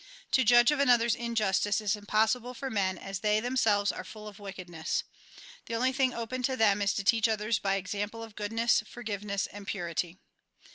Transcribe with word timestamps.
To 0.31 0.43
judge 0.43 0.71
of 0.71 0.79
another's 0.79 1.13
injustice 1.13 1.79
is 1.79 1.95
impossible 1.95 2.55
for 2.55 2.71
men, 2.71 2.97
as 2.97 3.19
they 3.19 3.39
themselves 3.39 3.91
are 3.91 4.03
full 4.03 4.27
of 4.27 4.39
wickedness. 4.39 5.03
The 5.67 5.75
only 5.75 5.93
thing 5.93 6.11
open 6.11 6.41
to 6.41 6.57
them 6.57 6.81
is 6.81 6.95
to 6.95 7.03
teach 7.03 7.27
others 7.27 7.59
by 7.59 7.77
e.xample 7.77 8.25
of 8.25 8.35
goodness, 8.35 8.81
forgiveness, 8.87 9.45
and 9.45 9.67
purity. 9.67 10.17